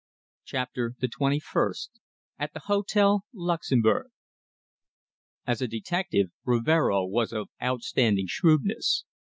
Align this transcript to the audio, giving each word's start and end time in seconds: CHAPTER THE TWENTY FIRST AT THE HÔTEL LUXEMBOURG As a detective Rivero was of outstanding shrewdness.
CHAPTER 0.45 0.95
THE 0.99 1.07
TWENTY 1.07 1.39
FIRST 1.41 1.99
AT 2.39 2.53
THE 2.55 2.61
HÔTEL 2.61 3.19
LUXEMBOURG 3.35 4.09
As 5.45 5.61
a 5.61 5.67
detective 5.67 6.31
Rivero 6.43 7.05
was 7.05 7.31
of 7.31 7.49
outstanding 7.61 8.25
shrewdness. 8.25 9.05